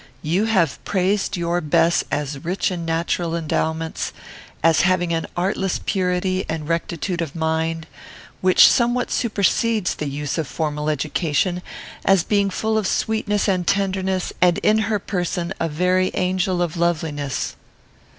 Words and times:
You 0.23 0.45
have 0.45 0.83
praised 0.83 1.37
your 1.37 1.61
Bess 1.61 2.03
as 2.09 2.43
rich 2.43 2.71
in 2.71 2.85
natural 2.85 3.35
endowments; 3.35 4.11
as 4.63 4.81
having 4.81 5.13
an 5.13 5.27
artless 5.37 5.79
purity 5.85 6.43
and 6.49 6.67
rectitude 6.67 7.21
of 7.21 7.35
mind, 7.35 7.85
which 8.41 8.67
somewhat 8.67 9.11
supersedes 9.11 9.93
the 9.93 10.07
use 10.09 10.39
of 10.39 10.47
formal 10.47 10.89
education; 10.89 11.61
as 12.03 12.23
being 12.23 12.49
full 12.49 12.79
of 12.79 12.87
sweetness 12.87 13.47
and 13.47 13.67
tenderness, 13.67 14.33
and 14.41 14.57
in 14.63 14.79
her 14.89 14.97
person 14.97 15.53
a 15.59 15.69
very 15.69 16.09
angel 16.15 16.63
of 16.63 16.77
loveliness." 16.77 17.55